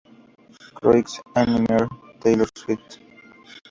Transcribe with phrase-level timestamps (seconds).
[0.73, 1.89] Croix, AnneMarie,
[2.23, 2.99] Taylor St.